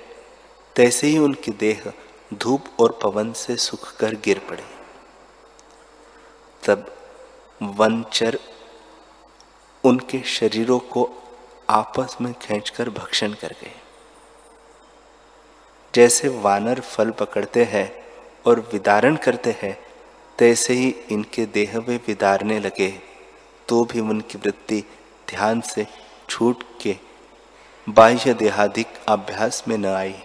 तैसे 0.75 1.07
ही 1.07 1.17
उनकी 1.17 1.51
देह 1.51 1.91
धूप 2.31 2.65
और 2.79 2.97
पवन 3.03 3.31
से 3.33 3.55
सूख 3.55 3.95
कर 3.97 4.15
गिर 4.15 4.39
पड़े। 4.49 4.63
तब 6.63 6.93
वनचर 7.61 8.37
उनके 9.83 10.21
शरीरों 10.27 10.79
को 10.79 11.09
आपस 11.69 12.17
में 12.21 12.33
खींचकर 12.33 12.89
भक्षण 12.89 13.33
कर 13.33 13.55
गए। 13.61 13.71
जैसे 15.93 16.27
वानर 16.27 16.79
फल 16.79 17.11
पकड़ते 17.11 17.63
हैं 17.63 17.91
और 18.45 18.59
विदारण 18.73 19.15
करते 19.15 19.55
हैं, 19.61 19.77
तैसे 20.37 20.73
ही 20.73 20.89
इनके 21.11 21.45
देह 21.45 21.79
में 21.79 21.99
विदारने 22.07 22.59
लगे 22.59 22.89
तो 23.67 23.83
भी 23.85 23.99
उनकी 23.99 24.37
वृत्ति 24.37 24.83
ध्यान 25.29 25.61
से 25.61 25.85
छूट 26.29 26.63
के 26.81 26.95
बाह्य 27.87 28.33
देहाधिक 28.33 28.87
अभ्यास 29.09 29.63
में 29.67 29.77
न 29.77 29.85
आई। 29.85 30.15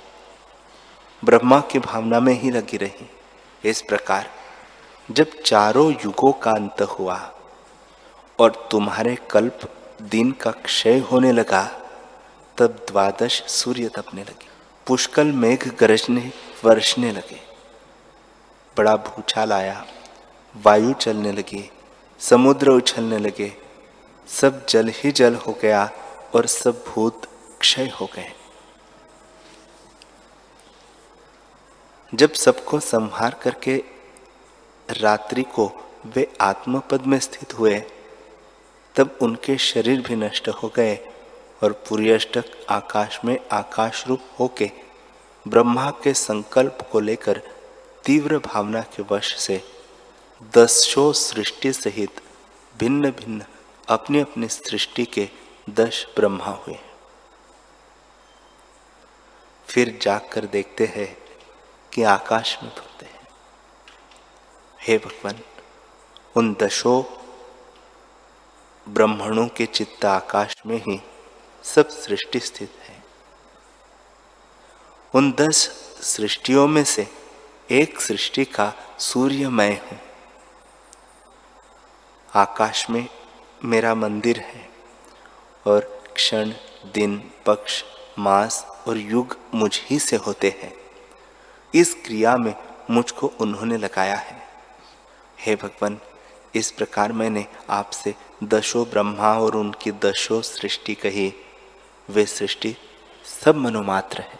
ब्रह्मा 1.25 1.61
की 1.61 1.79
भावना 1.79 2.21
में 2.21 2.33
ही 2.41 2.51
लगी 2.51 2.77
रही। 2.77 3.11
इस 3.65 3.83
प्रकार, 3.83 4.31
जब 5.11 5.27
चारों 5.47 5.93
युगों 5.93 6.33
का 6.33 6.51
अंत 6.51 6.83
हुआ 6.83 7.35
और 8.39 8.69
तुम्हारे 8.71 9.17
कल्प 9.31 9.61
दिन 10.03 10.33
का 10.33 10.51
क्षय 10.51 10.99
होने 10.99 11.33
लगा, 11.33 11.63
तब 12.59 12.85
द्वादश 12.89 13.43
सूर्य 13.43 13.89
तपने 13.89 14.23
लगे, 14.23 14.49
पुष्कल 14.87 15.27
मेघ 15.27 15.75
गरजने, 15.75 16.33
वर्षने 16.65 17.13
लगे। 17.13 17.41
बड़ा 18.77 18.97
भूचाल 18.97 19.53
आया, 19.53 19.85
वायु 20.55 20.93
चलने 20.93 21.33
लगी, 21.33 21.71
समुद्र 22.21 22.71
उछलने 22.71 23.19
लगे, 23.19 23.53
सब 24.29 24.67
जल 24.67 24.93
ही 24.95 25.13
जल 25.13 25.35
हो 25.35 25.59
गया 25.63 25.91
और 26.35 26.47
सब 26.47 26.85
भूत 26.89 27.27
क्षय 27.61 27.93
हो 28.01 28.11
गए। 28.17 28.33
जब 32.15 32.33
सबको 32.33 32.81
संहार 32.81 33.35
करके 33.43 33.85
रात्रि 34.91 35.43
को 35.43 35.73
वे 36.07 36.33
आत्मपद 36.41 37.07
में 37.07 37.19
स्थित 37.19 37.59
हुए, 37.59 37.81
तब 38.97 39.19
उनके 39.23 39.59
शरीर 39.59 40.01
भी 40.01 40.17
नष्ट 40.17 40.49
हो 40.49 40.73
गए 40.77 40.95
और 41.63 41.73
पूरी 41.73 42.11
अष्टक 42.11 42.45
आकाश 42.69 43.21
में 43.25 43.39
आकाश 43.53 44.07
रूप 44.07 44.21
होके 44.41 44.71
ब्रह्मा 45.49 45.91
के 45.91 46.15
संकल्प 46.15 46.79
को 46.93 47.01
लेकर 47.01 47.43
तीव्र 48.05 48.39
भावना 48.39 48.81
के 48.81 49.03
वश 49.03 49.37
से 49.37 49.65
दसों 50.57 51.13
सृष्टि 51.13 51.73
सहित 51.73 52.21
भिन्न 52.79 53.11
भिन्न 53.11 53.45
अपनी 53.89 54.21
अपनी 54.21 54.49
सृष्टि 54.49 55.05
के 55.05 55.29
दश 55.71 56.07
ब्रह्मा 56.17 56.47
हुए। 56.47 56.79
फिर 59.69 59.99
जाकर 60.03 60.45
देखते 60.45 60.87
हैं 60.87 61.22
कि 61.93 62.03
आकाश 62.03 62.59
में 62.63 62.73
भरते 62.73 63.07
हैं। 63.07 63.29
हे 64.81 64.99
भगवान, 64.99 65.39
उन 66.37 66.55
दशों 66.55 67.03
ब्रह्मणों 68.89 69.49
के 69.49 69.67
चित्त 69.67 70.05
आकाश 70.05 70.55
में 70.67 70.77
ही 70.77 71.03
सब 71.65 71.89
सृष्टि 71.89 72.41
स्थित 72.41 72.73
है। 72.83 73.05
उन 75.15 75.33
दस 75.33 75.69
सृष्टियों 76.03 76.69
में 76.69 76.85
से 76.85 77.09
एक 77.71 78.01
सृष्टि 78.01 78.45
का 78.45 78.73
सूर्य 78.99 79.49
मैं 79.49 79.81
हूँ। 79.87 80.01
आकाश 82.35 82.91
में 82.91 83.09
मेरा 83.65 83.95
मंदिर 83.95 84.39
है 84.39 84.71
और 85.67 86.05
क्षण, 86.15 86.53
दिन, 86.95 87.31
पक्ष, 87.47 87.85
मास 88.19 88.67
और 88.89 88.97
युग 88.97 89.39
मुझ 89.55 89.81
ही 89.83 89.99
से 89.99 90.17
होते 90.17 90.61
हैं। 90.63 90.82
इस 91.75 91.95
क्रिया 91.95 92.37
में 92.37 92.55
मुझको 92.91 93.33
उन्होंने 93.41 93.77
लगाया 93.77 94.17
है। 94.17 94.49
हे 95.41 95.57
भगवान, 95.57 96.01
इस 96.55 96.71
प्रकार 96.71 97.13
मैंने 97.13 97.47
आपसे 97.71 98.15
दशो 98.45 98.85
ब्रह्मा 98.85 99.39
और 99.39 99.57
उनकी 99.57 99.91
दशो 99.91 100.43
सृष्टि 100.43 100.95
कही। 100.95 101.35
वे 102.11 102.27
सृष्टि 102.27 102.77
सब 103.45 103.57
मनोमात्र 103.57 104.21
है। 104.21 104.39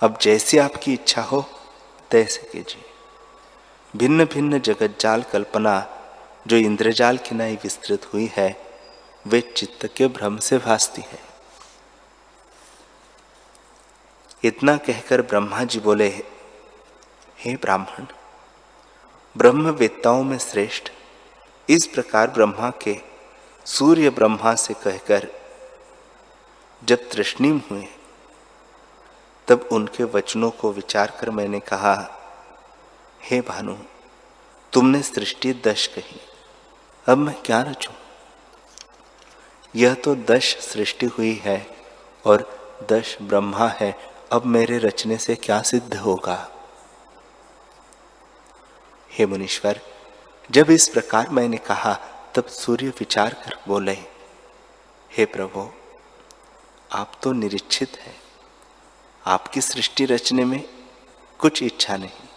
अब 0.00 0.18
जैसी 0.22 0.58
आपकी 0.58 0.92
इच्छा 0.92 1.22
हो, 1.22 1.44
तैसे 2.10 2.50
कीजिए। 2.52 2.84
भिन्न 3.96 4.24
भिन्न 4.24 4.60
जगत 4.60 4.96
जाल 5.00 5.22
कल्पना, 5.22 6.02
जो 6.46 6.56
इंद्रजाल 6.56 7.18
की 7.18 7.34
नाई 7.34 7.54
विस्तृत 7.54 8.10
हुई 8.14 8.30
है, 8.36 8.66
वे 9.26 9.40
चित्त 9.40 9.88
के 9.96 10.06
भ्रम 10.06 10.36
से 10.36 10.58
भासती 10.58 11.02
है। 11.02 11.35
इतना 14.44 14.76
कहकर 14.76 15.22
ब्रह्मा 15.22 15.64
जी 15.64 15.80
बोले, 15.80 16.08
हे 17.38 17.56
ब्राह्मण 17.56 18.06
ब्रह्म 19.36 19.70
वेत्ताओं 19.70 20.22
में 20.24 20.38
श्रेष्ठ, 20.38 20.90
इस 21.70 21.86
प्रकार 21.86 22.30
ब्रह्मा 22.30 22.70
के 22.70 22.96
सूर्य 23.64 24.10
ब्रह्मा 24.10 24.54
से 24.54 24.74
कहकर 24.74 25.28
जब 26.84 27.10
तृष्णिम 27.10 27.60
हुए, 27.70 27.88
तब 29.48 29.68
उनके 29.72 30.04
वचनों 30.04 30.50
को 30.50 30.72
विचार 30.72 31.18
कर 31.20 31.30
मैंने 31.30 31.60
कहा, 31.60 31.94
हे 33.22 33.40
भानु, 33.40 33.76
तुमने 34.72 35.02
सृष्टि 35.02 35.52
दश 35.52 35.86
कही, 35.86 36.20
अब 37.08 37.18
मैं 37.18 37.42
क्या 37.42 37.62
रचूं? 37.62 37.94
यह 39.76 39.94
तो 39.94 40.14
दश 40.14 40.56
सृष्टि 40.56 41.06
हुई 41.06 41.34
है 41.44 41.66
और 42.26 42.44
दश 42.90 43.16
ब्रह्मा 43.22 43.68
है 43.68 44.15
अब 44.32 44.44
मेरे 44.44 44.78
रचने 44.78 45.18
से 45.18 45.34
क्या 45.34 45.62
सिद्ध 45.62 45.96
होगा? 45.96 46.48
हे 49.12 49.26
मुनीश्वर, 49.26 49.80
जब 50.50 50.70
इस 50.70 50.88
प्रकार 50.88 51.28
मैंने 51.28 51.56
कहा, 51.56 51.94
तब 52.34 52.46
सूर्य 52.46 52.88
विचार 52.88 53.34
कर 53.34 53.64
बोले, 53.68 53.92
हे 55.16 55.24
प्रभु, 55.24 55.70
आप 56.92 57.12
तो 57.22 57.32
निरीक्षित 57.32 57.98
है। 57.98 58.14
आपकी 59.26 59.60
सृष्टि 59.60 60.04
रचने 60.04 60.44
में 60.44 60.68
कुछ 61.38 61.62
इच्छा 61.62 61.96
नहीं। 61.96 62.28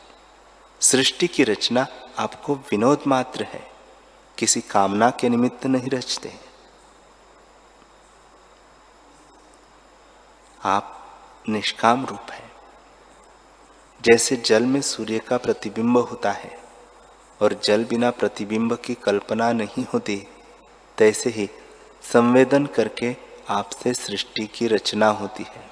सृष्टि 0.82 1.28
की 1.28 1.44
रचना 1.44 1.88
आपको 2.18 2.56
विनोद 2.56 3.04
मात्र 3.08 3.44
है। 3.44 3.72
किसी 4.38 4.62
कामना 4.62 5.10
के 5.10 5.30
निमित्त 5.30 5.66
नहीं 5.66 5.90
रचते 5.90 6.34
आप 10.64 10.96
निष्काम 11.46 12.06
रूप 12.06 12.32
है। 12.32 12.52
जैसे 14.02 14.36
जल 14.36 14.64
में 14.64 14.82
सूर्य 14.82 15.20
का 15.20 15.38
प्रतिबिंब 15.38 15.98
होता 15.98 16.32
है 16.32 16.58
और 17.42 17.54
जल 17.64 17.86
बिना 17.86 18.12
प्रतिबिंब 18.12 18.76
की 18.76 18.94
कल्पना 18.94 19.52
नहीं 19.52 19.86
होती, 19.94 20.28
तैसे 20.98 21.30
ही 21.30 21.50
संवेदन 22.04 22.66
करके 22.66 23.16
आपसे 23.50 23.94
सृष्टि 23.94 24.48
की 24.48 24.68
रचना 24.68 25.08
होती 25.10 25.44
है। 25.44 25.70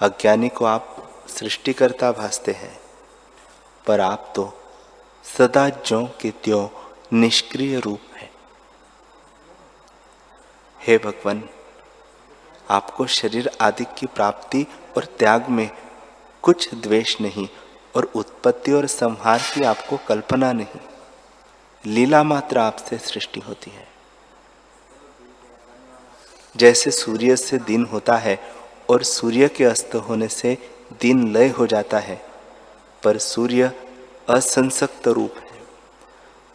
अज्ञानी 0.00 0.48
को 0.48 0.64
आप 0.64 0.96
सृष्टिकर्ता 1.28 2.12
भासते 2.12 2.52
हैं, 2.52 2.78
पर 3.86 4.00
आप 4.00 4.32
तो 4.36 4.52
सदा 5.38 5.68
ज्यो 5.68 6.04
के 6.20 6.30
त्यों 6.30 6.68
निष्क्रिय 7.12 7.78
रूप 7.80 8.00
है। 8.16 8.30
हे 10.80 10.98
भगवान 10.98 11.48
आपको 12.72 13.06
शरीर 13.06 13.50
आदि 13.60 13.84
की 13.98 14.06
प्राप्ति 14.06 14.66
और 14.96 15.04
त्याग 15.04 15.48
में 15.48 15.70
कुछ 16.42 16.74
द्वेष 16.74 17.20
नहीं 17.20 17.48
और 17.96 18.04
उत्पत्ति 18.14 18.72
और 18.72 18.86
संहार 18.86 19.38
की 19.54 19.62
आपको 19.62 19.96
कल्पना 19.96 20.52
नहीं। 20.52 20.80
लीला 21.86 22.22
मात्र 22.22 22.58
आपसे 22.58 22.98
सृष्टि 22.98 23.40
होती 23.40 23.70
है। 23.70 23.88
जैसे 26.56 26.90
सूर्य 26.90 27.36
से 27.36 27.58
दिन 27.58 27.84
होता 27.84 28.16
है 28.16 28.38
और 28.90 29.02
सूर्य 29.02 29.48
के 29.48 29.64
अस्त 29.64 29.94
होने 29.94 30.28
से 30.28 30.58
दिन 31.00 31.32
लय 31.32 31.48
हो 31.48 31.66
जाता 31.66 31.98
है, 31.98 32.22
पर 33.04 33.18
सूर्य 33.18 33.72
असंसक्त 34.28 35.08
रूप 35.08 35.34
है। 35.36 35.60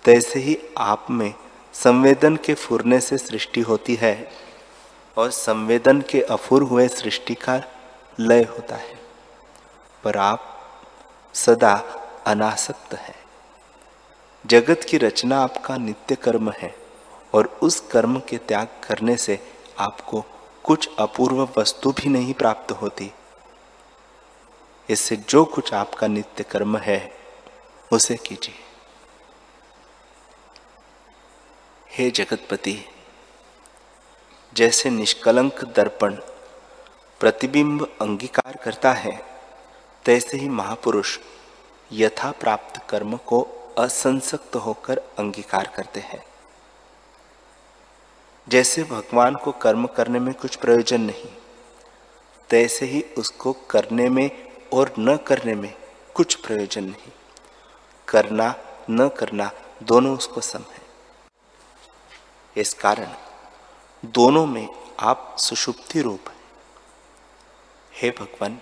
तैसे 0.05 0.39
ही 0.39 0.57
आप 0.77 1.07
में 1.09 1.33
संवेदन 1.73 2.35
के 2.35 2.53
फुरने 2.53 2.99
से 2.99 3.17
सृष्टि 3.17 3.61
होती 3.61 3.95
है। 3.95 4.46
और 5.17 5.31
संवेदन 5.31 6.01
के 6.01 6.21
अफुर 6.21 6.63
हुए 6.63 6.87
सृष्टि 6.87 7.35
का 7.35 7.61
लय 8.19 8.43
होता 8.43 8.75
है। 8.75 8.99
पर 10.03 10.17
आप 10.17 10.69
सदा 11.33 11.75
अनासक्त 12.27 12.93
हैं। 12.93 13.25
जगत 14.45 14.81
की 14.89 14.97
रचना 14.97 15.41
आपका 15.41 15.77
नित्य 15.77 16.15
कर्म 16.15 16.51
है 16.51 16.75
और 17.33 17.45
उस 17.45 17.79
कर्म 17.79 18.19
के 18.19 18.37
त्याग 18.37 18.67
करने 18.83 19.17
से 19.17 19.39
आपको 19.79 20.25
कुछ 20.63 20.89
अपूर्व 20.99 21.49
वस्तु 21.57 21.91
भी 21.91 22.09
नहीं 22.09 22.33
प्राप्त 22.33 22.71
होती। 22.71 23.11
इससे 24.89 25.15
जो 25.15 25.45
कुछ 25.45 25.73
आपका 25.73 26.07
नित्य 26.07 26.43
कर्म 26.43 26.77
है, 26.77 27.17
उसे 27.91 28.15
कीजिए। 28.15 28.55
हे 31.91 32.11
जगतपति 32.11 32.85
जैसे 34.57 34.89
निष्कलंक 34.89 35.63
दर्पण, 35.65 36.15
प्रतिबिंब 37.19 37.97
अंगीकार 38.01 38.55
करता 38.55 38.91
है, 38.91 39.25
तैसे 40.05 40.37
ही 40.37 40.49
महापुरुष 40.49 41.19
यथा 41.91 42.31
प्राप्त 42.31 42.89
कर्म 42.89 43.17
को 43.17 43.41
असंसक्त 43.77 44.55
होकर 44.55 44.97
अंगीकार 44.97 45.73
करते 45.75 45.99
हैं। 45.99 46.25
जैसे 48.47 48.83
भगवान 48.83 49.35
को 49.35 49.51
कर्म 49.51 49.87
करने 49.87 50.19
में 50.19 50.33
कुछ 50.33 50.55
प्रयोजन 50.55 51.01
नहीं, 51.01 51.29
तैसे 52.49 52.85
ही 52.85 53.05
उसको 53.17 53.53
करने 53.53 54.09
में 54.09 54.53
और 54.73 54.93
न 54.99 55.17
करने 55.17 55.55
में 55.55 55.73
कुछ 56.13 56.35
प्रयोजन 56.35 56.83
नहीं। 56.83 57.11
करना, 58.07 58.55
न 58.89 59.09
करना, 59.09 59.51
दोनों 59.83 60.17
उसको 60.17 60.41
सम 60.41 60.59
है। 60.59 60.81
इस 62.57 62.73
कारण 62.73 63.26
दोनों 64.05 64.45
में 64.45 64.69
आप 64.99 65.35
सुषुप्ति 65.39 66.01
रूप 66.01 66.29
है। 66.29 66.35
हे 68.01 68.09
भगवान, 68.09 68.59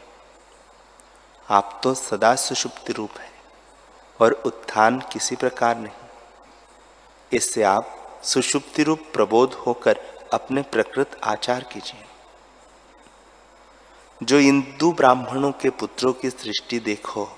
आप 1.49 1.81
तो 1.83 1.93
सदा 1.93 2.35
सुषुप्ति 2.35 2.93
रूप 2.93 3.11
है 3.17 3.31
और 4.21 4.31
उत्थान 4.31 4.99
किसी 4.99 5.35
प्रकार 5.35 5.77
नहीं। 5.77 6.07
इससे 7.33 7.63
आप 7.63 8.19
सुषुप्ति 8.23 8.83
रूप 8.83 8.99
प्रबोध 9.13 9.53
होकर 9.53 9.99
अपने 10.33 10.61
प्रकृत 10.61 11.19
आचार 11.23 11.63
कीजिए। 11.63 12.05
जो 14.23 14.37
हिंदू 14.37 14.91
ब्राह्मणों 14.91 15.51
के 15.51 15.69
पुत्रों 15.69 16.13
की 16.13 16.29
सृष्टि 16.29 16.79
देखो, 16.79 17.29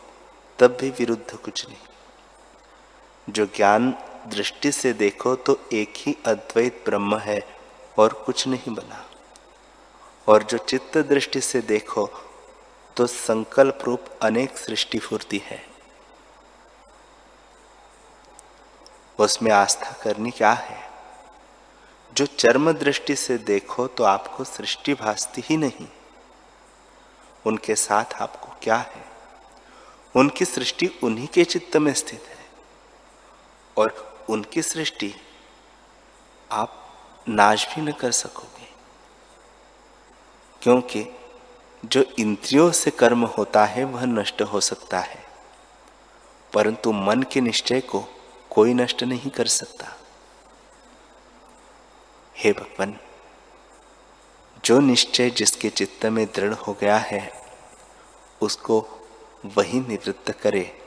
तब 0.60 0.78
भी 0.82 0.90
विरुद्ध 0.90 1.38
कुछ 1.38 1.68
नहीं। 1.68 1.78
जो 3.30 3.46
ज्ञान 3.46 3.92
दृष्टि 4.28 4.72
से 4.72 4.94
देखो 4.94 5.36
तो 5.36 5.60
एक 5.74 5.94
ही 5.98 6.18
अद्वैत 6.26 6.82
ब्रह्म 6.86 7.18
है 7.18 7.57
और 7.98 8.14
कुछ 8.14 8.48
नहीं 8.48 8.76
बना। 8.76 9.06
और 10.28 10.44
जो 10.44 10.58
चित्त 10.58 10.98
दृष्टि 10.98 11.42
से 11.42 11.62
देखो 11.62 12.06
तो 12.98 13.08
संकल्प 13.08 13.80
रूप 13.84 14.06
अनेक 14.22 14.58
सृष्टि 14.58 15.00
फूर्ति 15.00 15.42
है। 15.46 15.66
उसमें 19.20 19.52
आस्था 19.52 19.92
करनी 19.92 20.32
क्या 20.32 20.52
है? 20.52 20.90
जो 22.16 22.26
चर्म 22.26 22.72
दृष्टि 22.72 23.16
से 23.16 23.38
देखो 23.38 23.88
तो 23.88 24.04
आपको 24.04 24.44
सृष्टि 24.44 24.94
भासती 24.94 25.44
ही 25.46 25.58
नहीं। 25.58 25.88
उनके 27.46 27.76
साथ 27.76 28.14
आपको 28.14 28.52
क्या 28.64 28.76
है? 28.76 29.06
उनकी 30.16 30.46
सृष्टि 30.46 30.88
उन्हीं 31.04 31.28
के 31.28 31.44
चित्त 31.44 31.78
में 31.78 31.94
स्थित 31.94 32.24
है। 32.24 32.46
और 33.78 34.26
उनकी 34.30 34.62
सृष्टि 34.62 35.14
आप 36.52 36.87
नाश 37.30 37.76
भी 37.76 37.82
न 37.82 37.92
कर 37.92 38.12
सकोगे। 38.12 38.68
क्योंकि 40.62 41.20
जो 41.86 42.02
इंद्रियों 42.20 42.72
से 42.72 42.92
कर्म 42.92 43.26
होता 43.26 43.66
है, 43.66 43.84
वह 43.84 44.06
नष्ट 44.06 44.42
हो 44.42 44.62
सकता 44.62 45.00
है। 45.00 45.24
परंतु 46.54 46.92
मन 46.92 47.24
के 47.24 47.42
निश्चय 47.42 47.82
को 47.82 48.04
कोई 48.50 48.74
नष्ट 48.74 49.04
नहीं 49.04 49.32
कर 49.32 49.48
सकता। 49.48 49.86
हे 52.38 52.54
भगवान, 52.54 53.00
जो 54.66 54.80
निश्चय 54.80 55.30
जिसके 55.30 55.70
चित्त 55.70 56.06
में 56.06 56.26
दृढ़ 56.26 56.54
हो 56.54 56.74
गया 56.74 56.98
है, 56.98 57.42
उसको 58.42 58.88
वही 59.46 59.80
निवृत्त 59.80 60.32
करे 60.32 60.82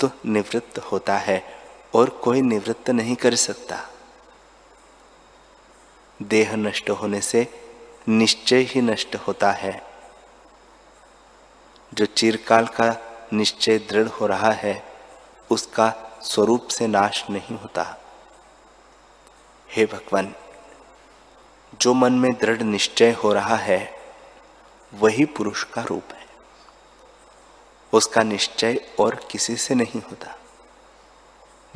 तो 0.00 0.10
निवृत्त 0.26 0.78
होता 0.78 1.16
है 1.16 1.58
और 1.94 2.10
कोई 2.10 2.40
निवृत्त 2.40 2.90
नहीं 2.90 3.16
कर 3.16 3.34
सकता। 3.34 3.88
देह 6.22 6.56
नष्ट 6.56 6.90
होने 6.90 7.20
से 7.20 7.48
निश्चय 8.08 8.56
ही 8.56 8.80
नष्ट 8.80 9.16
होता 9.16 9.52
है। 9.52 9.86
जो 11.94 12.06
चिरकाल 12.06 12.66
का 12.66 12.96
निश्चय 13.32 13.78
दृढ़ 13.78 14.08
हो 14.08 14.26
रहा 14.26 14.52
है, 14.52 14.84
उसका 15.50 16.18
स्वरूप 16.22 16.68
से 16.68 16.86
नाश 16.86 17.24
नहीं 17.30 17.58
होता। 17.58 17.96
हे 19.72 19.86
भगवान, 19.86 20.34
जो 21.80 21.94
मन 21.94 22.12
में 22.12 22.32
दृढ़ 22.32 22.62
निश्चय 22.62 23.10
हो 23.12 23.32
रहा 23.32 23.56
है, 23.56 24.00
वही 24.94 25.24
पुरुष 25.24 25.64
का 25.64 25.82
रूप 25.82 26.12
है। 26.12 26.26
उसका 27.92 28.22
निश्चय 28.22 28.80
और 29.00 29.20
किसी 29.30 29.56
से 29.56 29.74
नहीं 29.74 30.02
होता। 30.10 30.38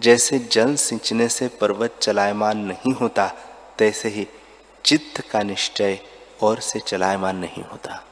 जैसे 0.00 0.38
जल 0.38 0.74
सिंचने 0.74 1.28
से 1.28 1.48
पर्वत 1.48 1.96
चलायमान 2.02 2.59
नहीं 2.59 2.92
होता 2.92 3.33
तैसे 3.78 4.08
ही 4.08 4.26
चित्त 4.84 5.20
का 5.30 5.42
निश्चय 5.42 5.98
और 6.42 6.60
से 6.60 6.80
चलायमान 6.80 7.37
नहीं 7.37 7.62
होता। 7.64 8.04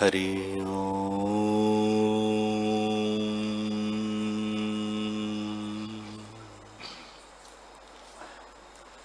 हरि 0.00 0.28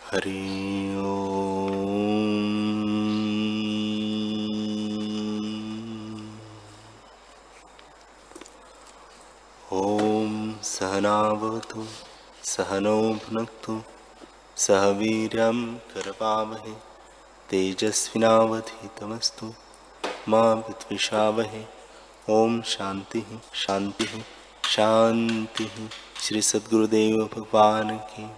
हरि 0.06 0.95
ओम। 0.97 1.22
सहनावतु 11.04 11.86
सहनौ 12.44 13.02
भुनक्तु 13.02 13.82
सह 14.58 14.88
वीर्यं 14.88 15.76
करवावहे 15.76 16.74
तेजस्विनावधीतमस्तु, 17.50 19.54
मा 20.30 20.54
विद्विषावहे। 20.54 21.66
ॐ 22.30 22.62
शान्तिः 22.62 23.39
शान्तिः 23.54 24.22
शान्तिः। 24.70 25.89
श्री 26.22 26.42
सद्गुरुदेव 26.42 27.30
भगवान 27.36 27.98
की 27.98 28.30